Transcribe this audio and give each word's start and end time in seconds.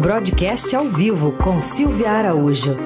Broadcast 0.00 0.74
ao 0.74 0.84
vivo 0.84 1.32
com 1.32 1.60
Silvia 1.60 2.10
Araújo. 2.10 2.76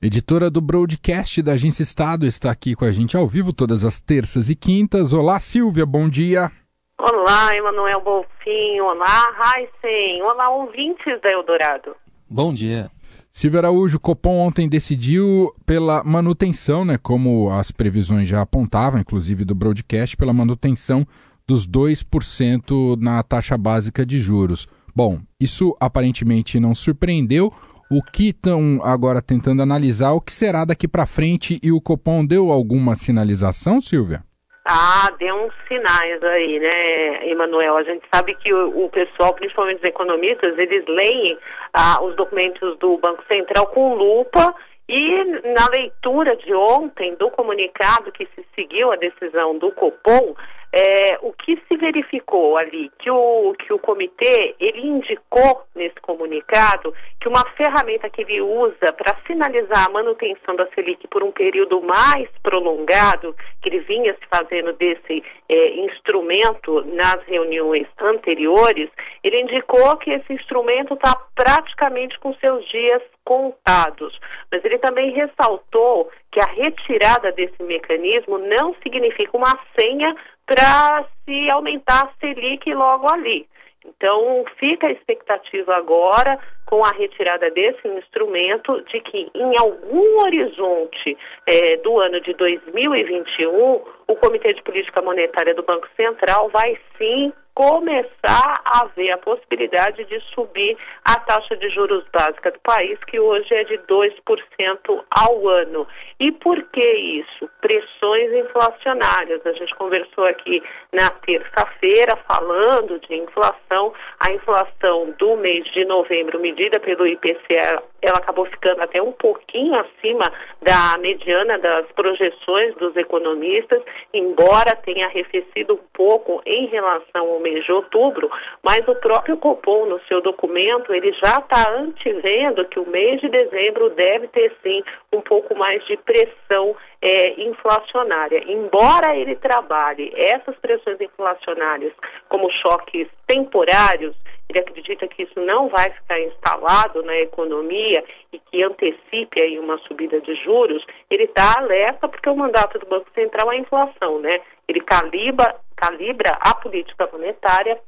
Editora 0.00 0.50
do 0.50 0.60
Broadcast 0.60 1.42
da 1.42 1.52
Agência 1.52 1.82
Estado 1.82 2.24
está 2.26 2.50
aqui 2.50 2.74
com 2.74 2.84
a 2.84 2.92
gente 2.92 3.16
ao 3.16 3.28
vivo 3.28 3.52
todas 3.52 3.84
as 3.84 4.00
terças 4.00 4.48
e 4.48 4.56
quintas. 4.56 5.12
Olá, 5.12 5.38
Silvia, 5.38 5.84
bom 5.84 6.08
dia. 6.08 6.50
Olá, 6.98 7.54
Emanuel 7.54 8.00
Bolfin. 8.00 8.80
Olá, 8.80 9.54
Heisen. 9.54 10.22
Olá, 10.22 10.48
ouvintes 10.50 11.20
da 11.22 11.30
Eldorado. 11.30 11.94
Bom 12.28 12.54
dia. 12.54 12.90
Silvio 13.30 13.58
Araújo, 13.58 14.00
Copom 14.00 14.38
ontem 14.38 14.68
decidiu 14.68 15.52
pela 15.66 16.02
manutenção, 16.04 16.84
né, 16.84 16.96
como 16.96 17.50
as 17.50 17.70
previsões 17.70 18.28
já 18.28 18.40
apontavam, 18.40 19.00
inclusive 19.00 19.44
do 19.44 19.54
broadcast, 19.54 20.16
pela 20.16 20.32
manutenção 20.32 21.06
dos 21.46 21.66
2% 21.66 22.96
na 23.00 23.22
taxa 23.22 23.56
básica 23.56 24.04
de 24.04 24.18
juros. 24.18 24.66
Bom, 24.94 25.18
isso 25.40 25.74
aparentemente 25.80 26.60
não 26.60 26.74
surpreendeu. 26.74 27.52
O 27.90 28.02
que 28.02 28.30
estão 28.30 28.80
agora 28.82 29.20
tentando 29.20 29.62
analisar 29.62 30.12
o 30.12 30.20
que 30.20 30.32
será 30.32 30.64
daqui 30.64 30.88
para 30.88 31.06
frente 31.06 31.60
e 31.62 31.70
o 31.70 31.80
Copom 31.80 32.24
deu 32.24 32.50
alguma 32.50 32.94
sinalização, 32.94 33.80
Silvia? 33.80 34.22
Ah, 34.66 35.12
deu 35.18 35.34
uns 35.34 35.52
sinais 35.68 36.22
aí, 36.22 36.58
né, 36.58 37.28
Emanuel? 37.28 37.76
A 37.76 37.82
gente 37.82 38.02
sabe 38.12 38.34
que 38.36 38.52
o, 38.52 38.86
o, 38.86 38.88
pessoal, 38.88 39.34
principalmente 39.34 39.78
os 39.78 39.84
economistas, 39.84 40.56
eles 40.56 40.84
leem 40.86 41.38
ah, 41.74 42.02
os 42.02 42.16
documentos 42.16 42.78
do 42.78 42.96
Banco 42.96 43.22
Central 43.28 43.66
com 43.66 43.94
lupa 43.94 44.54
e 44.88 45.24
na 45.54 45.68
leitura 45.68 46.36
de 46.36 46.54
ontem 46.54 47.14
do 47.16 47.30
comunicado 47.30 48.12
que 48.12 48.26
se 48.34 48.44
seguiu 48.54 48.90
a 48.90 48.96
decisão 48.96 49.58
do 49.58 49.70
Copom, 49.72 50.34
é, 50.76 51.18
o 51.22 51.32
que 51.32 51.56
se 51.68 51.76
verificou 51.76 52.56
ali, 52.56 52.90
que 52.98 53.08
o, 53.08 53.54
que 53.56 53.72
o 53.72 53.78
comitê, 53.78 54.56
ele 54.58 54.84
indicou 54.84 55.62
nesse 55.72 55.94
comunicado 56.00 56.92
que 57.20 57.28
uma 57.28 57.48
ferramenta 57.50 58.10
que 58.10 58.22
ele 58.22 58.40
usa 58.40 58.92
para 58.92 59.16
sinalizar 59.24 59.86
a 59.86 59.92
manutenção 59.92 60.56
da 60.56 60.66
Selic 60.74 61.06
por 61.06 61.22
um 61.22 61.30
período 61.30 61.80
mais 61.80 62.28
prolongado, 62.42 63.36
que 63.62 63.68
ele 63.68 63.80
vinha 63.80 64.14
se 64.14 64.26
fazendo 64.28 64.72
desse 64.72 65.22
é, 65.48 65.76
instrumento 65.84 66.84
nas 66.86 67.22
reuniões 67.24 67.86
anteriores, 68.00 68.90
ele 69.22 69.42
indicou 69.42 69.96
que 69.98 70.10
esse 70.10 70.32
instrumento 70.32 70.94
está 70.94 71.14
praticamente 71.36 72.18
com 72.18 72.34
seus 72.34 72.68
dias 72.68 73.00
contados. 73.24 74.18
Mas 74.50 74.64
ele 74.64 74.78
também 74.78 75.12
ressaltou 75.12 76.10
que 76.34 76.40
a 76.40 76.46
retirada 76.46 77.30
desse 77.30 77.62
mecanismo 77.62 78.38
não 78.38 78.74
significa 78.82 79.36
uma 79.36 79.56
senha 79.78 80.16
para 80.44 81.06
se 81.24 81.48
aumentar 81.48 82.06
a 82.06 82.10
Selic 82.18 82.74
logo 82.74 83.08
ali. 83.08 83.46
Então, 83.86 84.44
fica 84.58 84.88
a 84.88 84.92
expectativa 84.92 85.76
agora, 85.76 86.36
com 86.66 86.84
a 86.84 86.88
retirada 86.88 87.48
desse 87.50 87.86
instrumento, 87.86 88.82
de 88.86 89.00
que 89.00 89.30
em 89.32 89.56
algum 89.60 90.22
horizonte 90.22 91.16
é, 91.46 91.76
do 91.76 92.00
ano 92.00 92.20
de 92.20 92.34
2021, 92.34 93.80
o 94.08 94.16
Comitê 94.16 94.54
de 94.54 94.62
Política 94.62 95.00
Monetária 95.02 95.54
do 95.54 95.62
Banco 95.62 95.86
Central 95.96 96.48
vai 96.48 96.76
sim 96.98 97.32
começar 97.54 98.54
a 98.64 98.86
ver 98.96 99.12
a 99.12 99.18
possibilidade 99.18 100.04
de 100.04 100.20
subir 100.34 100.76
a 101.04 101.18
taxa 101.20 101.56
de 101.56 101.68
juros 101.70 102.04
básica 102.12 102.50
do 102.50 102.58
país, 102.60 102.98
que 103.04 103.20
hoje 103.20 103.54
é 103.54 103.64
de 103.64 103.78
2% 103.78 105.04
ao 105.10 105.48
ano. 105.48 105.86
E 106.18 106.32
por 106.32 106.60
que 106.64 106.86
isso? 106.86 107.48
Pressões 107.60 108.32
inflacionárias. 108.32 109.46
A 109.46 109.52
gente 109.52 109.74
conversou 109.76 110.24
aqui 110.26 110.62
na 110.92 111.10
terça-feira 111.10 112.16
falando 112.28 112.98
de 113.00 113.14
inflação. 113.14 113.92
A 114.18 114.32
inflação 114.32 115.14
do 115.18 115.36
mês 115.36 115.64
de 115.72 115.84
novembro, 115.84 116.40
medida 116.40 116.80
pelo 116.80 117.06
IPCA, 117.06 117.82
ela 118.04 118.18
acabou 118.18 118.44
ficando 118.46 118.82
até 118.82 119.00
um 119.00 119.12
pouquinho 119.12 119.74
acima 119.74 120.30
da 120.60 120.98
mediana 120.98 121.58
das 121.58 121.86
projeções 121.92 122.74
dos 122.76 122.94
economistas, 122.96 123.82
embora 124.12 124.76
tenha 124.76 125.06
arrefecido 125.06 125.74
um 125.74 125.84
pouco 125.92 126.42
em 126.44 126.66
relação 126.66 127.30
ao 127.30 127.40
mês 127.40 127.64
de 127.64 127.72
outubro, 127.72 128.30
mas 128.62 128.86
o 128.86 128.94
próprio 128.96 129.36
Copom, 129.36 129.86
no 129.86 130.00
seu 130.06 130.20
documento, 130.20 130.92
ele 130.92 131.12
já 131.12 131.38
está 131.38 131.70
antevendo 131.70 132.64
que 132.66 132.78
o 132.78 132.88
mês 132.88 133.20
de 133.20 133.28
dezembro 133.28 133.90
deve 133.90 134.28
ter 134.28 134.54
sim 134.62 134.82
um 135.12 135.20
pouco 135.20 135.56
mais 135.56 135.84
de 135.86 135.96
pressão 135.96 136.76
é, 137.00 137.40
inflacionária. 137.42 138.42
Embora 138.46 139.16
ele 139.16 139.36
trabalhe 139.36 140.12
essas 140.16 140.56
pressões 140.56 141.00
inflacionárias 141.00 141.92
como 142.28 142.50
choques 142.50 143.08
temporários, 143.26 144.14
ele 144.48 144.58
acredita 144.58 145.08
que 145.08 145.22
isso 145.22 145.40
não 145.40 145.68
vai 145.68 145.90
ficar 145.90 146.20
instalado 146.20 147.02
na 147.02 147.16
economia 147.18 148.04
e 148.32 148.38
que 148.38 148.62
antecipe 148.62 149.40
aí 149.40 149.58
uma 149.58 149.78
subida 149.78 150.20
de 150.20 150.34
juros, 150.36 150.84
ele 151.10 151.24
está 151.24 151.58
alerta 151.58 152.08
porque 152.08 152.28
o 152.28 152.36
mandato 152.36 152.78
do 152.78 152.86
Banco 152.86 153.10
Central 153.14 153.50
é 153.50 153.56
a 153.56 153.58
inflação, 153.58 154.18
né? 154.20 154.40
Ele 154.68 154.80
calibra, 154.80 155.56
calibra 155.76 156.36
a 156.40 156.54
política 156.54 157.08
monetária 157.10 157.80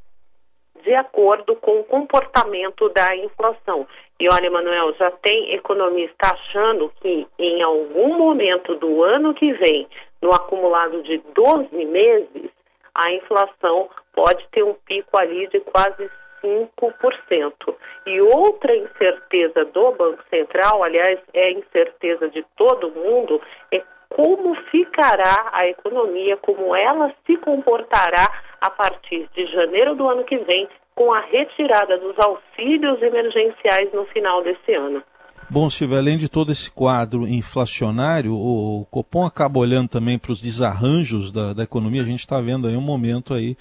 de 0.83 0.95
acordo 0.95 1.57
com 1.57 1.81
o 1.81 1.85
comportamento 1.85 2.89
da 2.91 3.17
inflação. 3.17 3.87
E 4.21 4.29
olha, 4.29 4.51
Manuel, 4.51 4.95
já 4.95 5.11
tem 5.11 5.55
economista 5.55 6.33
achando 6.33 6.93
que 7.01 7.27
em 7.39 7.63
algum 7.63 8.17
momento 8.17 8.75
do 8.77 9.03
ano 9.03 9.35
que 9.35 9.53
vem, 9.55 9.87
no 10.23 10.31
acumulado 10.33 11.03
de 11.03 11.19
12 11.35 11.85
meses, 11.85 12.51
a 12.95 13.13
inflação 13.13 13.91
pode 14.15 14.47
ter 14.51 14.63
um 14.63 14.75
pico 14.87 15.19
ali 15.19 15.47
de 15.49 15.61
quase 15.61 16.11
5%. 16.43 17.75
E 18.07 18.21
outra 18.21 18.75
incerteza 18.77 19.65
do 19.67 19.93
Banco 19.93 20.23
Central, 20.31 20.83
aliás, 20.83 21.19
é 21.35 21.53
incerteza 21.53 22.29
de 22.29 22.45
todo 22.57 22.91
mundo, 22.91 23.41
é 23.73 23.83
como 24.09 24.55
ficará 24.71 25.51
a 25.53 25.67
economia, 25.67 26.37
como 26.37 26.75
ela 26.75 27.13
se 27.27 27.37
comportará 27.39 28.27
a 28.61 28.71
partir 28.71 29.29
de 29.35 29.47
janeiro 29.47 29.95
do 29.95 30.09
ano 30.09 30.25
que 30.25 30.39
vem, 30.39 30.69
com 30.95 31.13
a 31.13 31.21
retirada 31.21 31.99
dos 31.99 32.19
auxílios 32.19 33.03
emergenciais 33.03 33.93
no 33.93 34.07
final 34.07 34.43
desse 34.43 34.73
ano. 34.73 35.03
Bom, 35.49 35.71
Silvia, 35.71 35.99
além 35.99 36.19
de 36.19 36.29
todo 36.29 36.51
esse 36.51 36.69
quadro 36.69 37.29
inflacionário, 37.29 38.33
o 38.35 38.85
Copom 38.91 39.25
acaba 39.25 39.61
olhando 39.61 39.89
também 39.89 40.19
para 40.19 40.33
os 40.33 40.43
desarranjos 40.43 41.31
da, 41.31 41.53
da 41.53 41.63
economia. 41.63 42.03
A 42.03 42.07
gente 42.07 42.21
está 42.21 42.41
vendo 42.41 42.67
aí 42.67 42.77
um 42.77 42.81
momento 42.81 43.33
aí 43.33 43.57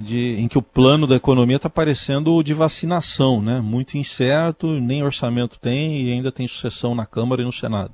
de, 0.00 0.40
em 0.40 0.48
que 0.48 0.58
o 0.58 0.62
plano 0.62 1.06
da 1.06 1.16
economia 1.16 1.56
está 1.56 1.70
parecendo 1.70 2.34
o 2.34 2.42
de 2.42 2.54
vacinação, 2.54 3.40
né? 3.42 3.60
Muito 3.62 3.96
incerto, 3.96 4.66
nem 4.68 5.02
orçamento 5.02 5.60
tem 5.60 6.02
e 6.02 6.12
ainda 6.12 6.32
tem 6.32 6.46
sucessão 6.46 6.94
na 6.94 7.06
Câmara 7.06 7.42
e 7.42 7.44
no 7.44 7.52
Senado. 7.52 7.92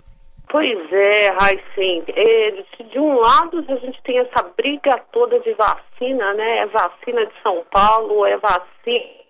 Pois 0.49 0.93
é, 0.93 1.33
Raicin. 1.33 2.05
É, 2.09 2.65
de 2.91 2.99
um 2.99 3.19
lado, 3.21 3.65
a 3.69 3.77
gente 3.77 4.01
tem 4.03 4.19
essa 4.19 4.43
briga 4.57 5.03
toda 5.13 5.39
de 5.41 5.53
vacina, 5.55 6.35
né? 6.35 6.59
É 6.59 6.67
vacina 6.67 7.27
de 7.27 7.33
São 7.43 7.65
Paulo, 7.71 8.25
é 8.25 8.37
vacina 8.39 9.26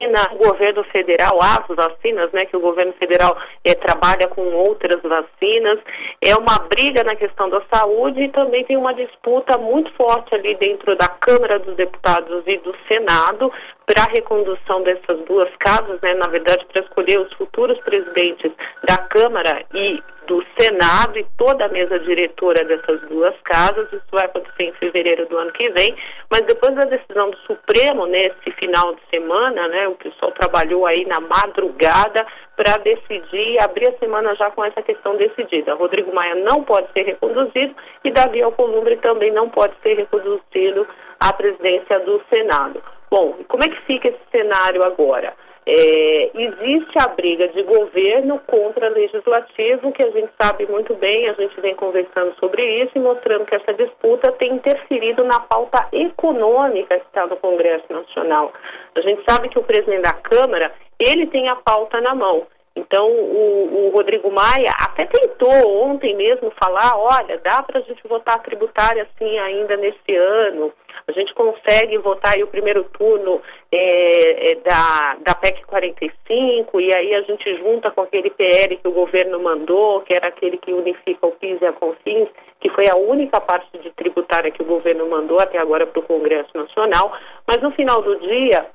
o 0.00 0.36
governo 0.36 0.84
federal, 0.84 1.40
as 1.42 1.66
vacinas, 1.74 2.30
né, 2.32 2.46
que 2.46 2.56
o 2.56 2.60
governo 2.60 2.92
federal 2.92 3.36
é, 3.64 3.74
trabalha 3.74 4.28
com 4.28 4.42
outras 4.54 5.02
vacinas, 5.02 5.80
é 6.22 6.36
uma 6.36 6.56
briga 6.68 7.02
na 7.02 7.16
questão 7.16 7.50
da 7.50 7.60
saúde 7.72 8.22
e 8.22 8.28
também 8.28 8.64
tem 8.64 8.76
uma 8.76 8.94
disputa 8.94 9.58
muito 9.58 9.92
forte 9.94 10.32
ali 10.36 10.54
dentro 10.54 10.96
da 10.96 11.08
Câmara 11.08 11.58
dos 11.58 11.74
Deputados 11.74 12.44
e 12.46 12.58
do 12.58 12.72
Senado 12.86 13.50
para 13.84 14.04
a 14.04 14.12
recondução 14.12 14.82
dessas 14.84 15.18
duas 15.26 15.50
casas, 15.56 16.00
né, 16.00 16.14
na 16.14 16.28
verdade 16.28 16.64
para 16.66 16.82
escolher 16.82 17.18
os 17.20 17.32
futuros 17.32 17.78
presidentes 17.80 18.52
da 18.86 18.98
Câmara 18.98 19.64
e 19.74 20.00
do 20.28 20.44
Senado 20.58 21.18
e 21.18 21.26
toda 21.36 21.64
a 21.64 21.68
mesa 21.68 21.98
diretora 21.98 22.62
dessas 22.62 23.00
duas 23.08 23.34
casas. 23.42 23.90
Isso 23.90 24.06
vai 24.12 24.26
acontecer 24.26 24.64
em 24.64 24.72
fevereiro 24.74 25.26
do 25.26 25.38
ano 25.38 25.50
que 25.50 25.68
vem. 25.70 25.96
Mas 26.30 26.42
depois 26.42 26.74
da 26.74 26.84
decisão 26.84 27.30
do 27.30 27.36
Supremo, 27.38 28.06
nesse 28.06 28.50
final 28.52 28.94
de 28.94 29.00
semana, 29.08 29.66
né, 29.68 29.88
o 29.88 29.94
pessoal 29.94 30.30
trabalhou 30.32 30.86
aí 30.86 31.06
na 31.06 31.18
madrugada 31.18 32.24
para 32.54 32.76
decidir 32.76 33.58
abrir 33.62 33.88
a 33.88 33.98
semana 33.98 34.34
já 34.34 34.50
com 34.50 34.64
essa 34.64 34.82
questão 34.82 35.16
decidida. 35.16 35.74
Rodrigo 35.74 36.14
Maia 36.14 36.34
não 36.34 36.62
pode 36.62 36.92
ser 36.92 37.04
reconduzido 37.04 37.74
e 38.04 38.10
Davi 38.10 38.42
Alcolumbre 38.42 38.96
também 38.98 39.32
não 39.32 39.48
pode 39.48 39.74
ser 39.82 39.94
reconduzido 39.94 40.86
à 41.18 41.32
presidência 41.32 41.98
do 42.00 42.20
Senado. 42.32 42.82
Bom, 43.10 43.38
como 43.48 43.64
é 43.64 43.68
que 43.68 43.80
fica 43.82 44.08
esse 44.08 44.20
cenário 44.30 44.84
agora? 44.84 45.32
É, 45.70 46.30
existe 46.32 46.98
a 46.98 47.08
briga 47.08 47.46
de 47.48 47.62
governo 47.62 48.40
contra 48.46 48.88
legislativo, 48.88 49.92
que 49.92 50.02
a 50.02 50.10
gente 50.10 50.30
sabe 50.40 50.66
muito 50.66 50.94
bem, 50.94 51.28
a 51.28 51.34
gente 51.34 51.60
vem 51.60 51.74
conversando 51.74 52.34
sobre 52.40 52.82
isso 52.82 52.92
e 52.96 52.98
mostrando 52.98 53.44
que 53.44 53.54
essa 53.54 53.74
disputa 53.74 54.32
tem 54.32 54.54
interferido 54.54 55.22
na 55.24 55.40
pauta 55.40 55.86
econômica 55.92 56.98
que 56.98 57.06
está 57.06 57.26
no 57.26 57.36
Congresso 57.36 57.84
Nacional. 57.92 58.50
A 58.96 59.00
gente 59.02 59.22
sabe 59.28 59.50
que 59.50 59.58
o 59.58 59.62
presidente 59.62 60.04
da 60.04 60.14
Câmara, 60.14 60.72
ele 60.98 61.26
tem 61.26 61.50
a 61.50 61.56
pauta 61.56 62.00
na 62.00 62.14
mão. 62.14 62.46
Então, 62.78 63.10
o, 63.10 63.86
o, 63.86 63.90
Rodrigo 63.90 64.30
Maia 64.30 64.70
até 64.80 65.04
tentou 65.04 65.84
ontem 65.84 66.14
mesmo 66.14 66.52
falar, 66.62 66.96
olha, 66.96 67.36
dá 67.38 67.60
para 67.60 67.80
a 67.80 67.82
gente 67.82 68.00
votar 68.06 68.40
tributária 68.42 69.02
assim 69.02 69.38
ainda 69.38 69.76
nesse 69.76 70.14
ano, 70.14 70.72
a 71.06 71.12
gente 71.12 71.34
consegue 71.34 71.98
votar 71.98 72.38
o 72.38 72.46
primeiro 72.46 72.84
turno 72.84 73.42
é, 73.72 74.52
é, 74.52 74.54
da, 74.56 75.16
da 75.20 75.34
PEC 75.34 75.64
45 75.66 76.80
e 76.80 76.94
aí 76.94 77.14
a 77.14 77.22
gente 77.22 77.56
junta 77.56 77.90
com 77.90 78.02
aquele 78.02 78.30
PL 78.30 78.76
que 78.76 78.86
o 78.86 78.92
governo 78.92 79.40
mandou, 79.40 80.00
que 80.02 80.14
era 80.14 80.28
aquele 80.28 80.56
que 80.56 80.72
unifica 80.72 81.26
o 81.26 81.32
PIS 81.32 81.60
e 81.60 81.66
a 81.66 81.72
CONFINS, 81.72 82.28
que 82.60 82.70
foi 82.70 82.88
a 82.88 82.96
única 82.96 83.40
parte 83.40 83.76
de 83.78 83.90
tributária 83.90 84.52
que 84.52 84.62
o 84.62 84.66
governo 84.66 85.08
mandou 85.08 85.40
até 85.40 85.58
agora 85.58 85.86
para 85.86 85.98
o 85.98 86.06
Congresso 86.06 86.50
Nacional, 86.54 87.12
mas 87.46 87.60
no 87.60 87.72
final 87.72 88.02
do 88.02 88.20
dia 88.20 88.66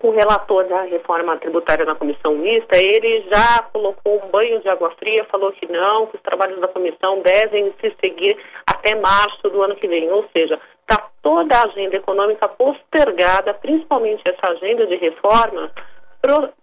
o 0.00 0.10
relator 0.10 0.64
da 0.68 0.82
reforma 0.82 1.36
tributária 1.38 1.84
na 1.84 1.94
comissão 1.94 2.36
mista, 2.36 2.76
ele 2.76 3.26
já 3.32 3.62
colocou 3.72 4.22
um 4.24 4.28
banho 4.28 4.60
de 4.60 4.68
água 4.68 4.92
fria, 4.92 5.24
falou 5.24 5.50
que 5.52 5.66
não, 5.66 6.06
que 6.06 6.16
os 6.16 6.22
trabalhos 6.22 6.60
da 6.60 6.68
comissão 6.68 7.20
devem 7.20 7.74
se 7.80 7.94
seguir 8.00 8.36
até 8.66 8.94
março 8.94 9.48
do 9.48 9.62
ano 9.62 9.74
que 9.74 9.88
vem. 9.88 10.08
Ou 10.10 10.24
seja, 10.32 10.60
está 10.80 11.08
toda 11.20 11.56
a 11.56 11.64
agenda 11.64 11.96
econômica 11.96 12.48
postergada, 12.48 13.52
principalmente 13.54 14.22
essa 14.24 14.52
agenda 14.52 14.86
de 14.86 14.96
reformas, 14.96 15.70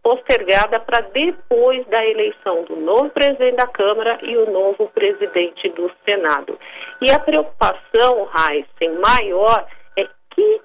postergada 0.01 0.79
para 0.79 1.01
depois 1.01 1.85
da 1.87 2.05
eleição 2.05 2.63
do 2.63 2.75
novo 2.75 3.09
presidente 3.09 3.55
da 3.55 3.67
Câmara 3.67 4.17
e 4.21 4.37
o 4.37 4.49
novo 4.49 4.89
presidente 4.93 5.69
do 5.69 5.91
Senado. 6.05 6.57
E 7.01 7.11
a 7.11 7.19
preocupação, 7.19 8.29
Heisen, 8.33 8.99
maior 8.99 9.65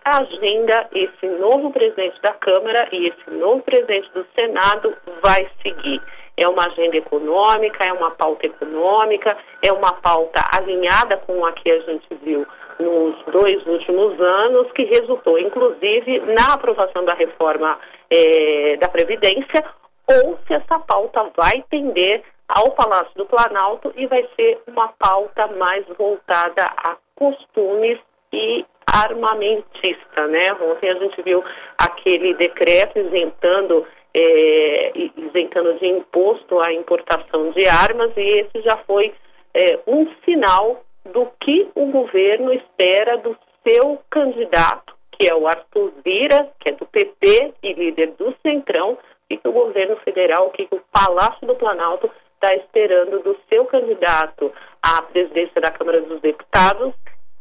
agenda 0.04 0.88
esse 0.92 1.26
novo 1.26 1.70
presidente 1.70 2.20
da 2.22 2.32
Câmara 2.34 2.88
e 2.92 3.08
esse 3.08 3.30
novo 3.30 3.62
presidente 3.62 4.10
do 4.12 4.26
Senado 4.38 4.96
vai 5.22 5.48
seguir. 5.62 6.00
É 6.36 6.48
uma 6.48 6.66
agenda 6.66 6.96
econômica, 6.96 7.84
é 7.84 7.92
uma 7.92 8.10
pauta 8.12 8.46
econômica, 8.46 9.36
é 9.62 9.72
uma 9.72 9.92
pauta 9.92 10.42
alinhada 10.56 11.18
com 11.18 11.44
a 11.44 11.52
que 11.52 11.70
a 11.70 11.80
gente 11.80 12.06
viu 12.22 12.46
nos 12.78 13.14
dois 13.26 13.66
últimos 13.66 14.18
anos, 14.20 14.72
que 14.72 14.84
resultou, 14.84 15.38
inclusive, 15.38 16.20
na 16.20 16.54
aprovação 16.54 17.04
da 17.04 17.14
reforma 17.14 17.78
é, 18.08 18.76
da 18.78 18.88
Previdência, 18.88 19.64
ou 20.08 20.38
se 20.46 20.54
essa 20.54 20.78
pauta 20.78 21.30
vai 21.36 21.62
tender 21.70 22.22
ao 22.48 22.72
Palácio 22.72 23.12
do 23.16 23.26
Planalto 23.26 23.92
e 23.96 24.06
vai 24.06 24.26
ser 24.34 24.60
uma 24.66 24.88
pauta 24.98 25.46
mais 25.48 25.86
voltada 25.96 26.64
a 26.64 26.96
costumes 27.14 27.98
e 28.32 28.64
armamentista, 28.92 30.26
né? 30.26 30.52
Ontem 30.60 30.90
a 30.90 30.94
gente 30.94 31.22
viu 31.22 31.42
aquele 31.78 32.34
decreto 32.34 32.98
isentando 32.98 33.86
é, 34.12 34.92
isentando 35.16 35.74
de 35.78 35.86
imposto 35.86 36.58
a 36.66 36.72
importação 36.72 37.50
de 37.52 37.66
armas 37.68 38.12
e 38.16 38.40
esse 38.40 38.60
já 38.62 38.76
foi 38.78 39.14
é, 39.54 39.78
um 39.86 40.08
sinal 40.24 40.82
do 41.04 41.28
que 41.40 41.68
o 41.74 41.86
governo 41.86 42.52
espera 42.52 43.18
do 43.18 43.36
seu 43.66 44.00
candidato, 44.10 44.94
que 45.12 45.28
é 45.28 45.34
o 45.34 45.46
Arthur 45.46 45.92
Vira, 46.04 46.48
que 46.58 46.70
é 46.70 46.72
do 46.72 46.86
PP 46.86 47.54
e 47.62 47.72
líder 47.72 48.12
do 48.18 48.34
Centrão, 48.42 48.98
e 49.28 49.36
que 49.36 49.48
o 49.48 49.52
governo 49.52 49.96
federal, 49.98 50.50
que 50.50 50.66
o 50.70 50.80
Palácio 50.92 51.46
do 51.46 51.54
Planalto 51.54 52.10
está 52.34 52.54
esperando 52.56 53.20
do 53.20 53.36
seu 53.48 53.64
candidato 53.66 54.52
à 54.82 55.02
presidência 55.02 55.60
da 55.60 55.70
Câmara 55.70 56.00
dos 56.00 56.20
Deputados 56.20 56.94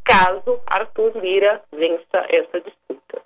caso 0.03 0.59
Arthur 0.65 1.17
Lira 1.21 1.61
vença 1.71 2.25
essa 2.29 2.59
disputa. 2.61 3.21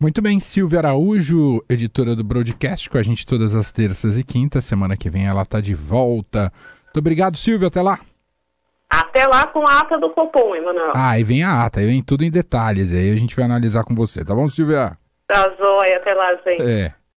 Muito 0.00 0.20
bem, 0.20 0.40
Silvia 0.40 0.80
Araújo, 0.80 1.64
editora 1.68 2.14
do 2.14 2.24
Broadcast, 2.24 2.90
com 2.90 2.98
a 2.98 3.02
gente 3.02 3.26
todas 3.26 3.54
as 3.54 3.72
terças 3.72 4.18
e 4.18 4.24
quintas. 4.24 4.64
Semana 4.64 4.96
que 4.96 5.08
vem 5.08 5.26
ela 5.26 5.42
está 5.42 5.60
de 5.60 5.74
volta. 5.74 6.52
Muito 6.84 6.98
obrigado, 6.98 7.36
Silvia. 7.36 7.68
Até 7.68 7.80
lá. 7.80 7.98
Até 8.90 9.26
lá 9.26 9.46
com 9.46 9.66
a 9.66 9.80
ata 9.80 9.98
do 9.98 10.10
Copom, 10.10 10.54
Emanuel. 10.54 10.92
Ah, 10.94 11.18
e 11.18 11.24
vem 11.24 11.42
a 11.42 11.64
ata, 11.64 11.80
aí 11.80 11.86
vem 11.86 12.02
tudo 12.02 12.22
em 12.22 12.30
detalhes. 12.30 12.92
Aí 12.92 13.10
a 13.10 13.16
gente 13.16 13.34
vai 13.34 13.44
analisar 13.44 13.82
com 13.84 13.94
você, 13.94 14.24
tá 14.24 14.34
bom, 14.34 14.48
Silvia? 14.48 14.96
Tá 15.26 15.52
jóia, 15.58 15.96
até 15.96 16.14
lá, 16.14 16.34
gente. 16.36 16.62
É. 16.62 16.94